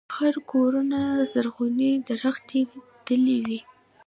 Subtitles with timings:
[0.13, 0.99] خړ کورونه
[1.31, 2.61] زرغونې درختي
[3.07, 3.59] دلې وې